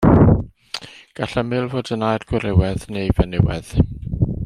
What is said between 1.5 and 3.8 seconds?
fod yn air gwrywaidd neu fenywaidd.